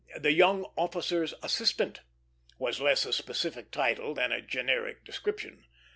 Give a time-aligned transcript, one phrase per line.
[0.19, 1.99] The Young Officer's Assistant
[2.57, 5.67] was less a specific title than a generic description.